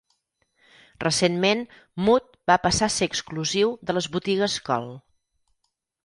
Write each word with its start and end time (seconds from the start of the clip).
Recentment, 1.01 1.59
Mudd 2.07 2.39
va 2.51 2.55
passar 2.63 2.87
a 2.87 2.93
ser 2.93 3.07
exclusiu 3.11 3.75
de 3.91 3.95
les 3.97 4.07
botigues 4.17 4.55
Kohl. 4.71 4.89